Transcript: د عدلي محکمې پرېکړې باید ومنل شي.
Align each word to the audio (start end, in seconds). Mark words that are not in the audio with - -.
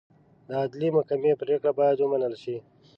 د 0.47 0.49
عدلي 0.63 0.89
محکمې 0.95 1.33
پرېکړې 1.41 1.71
باید 1.79 1.97
ومنل 1.99 2.33
شي. 2.43 2.55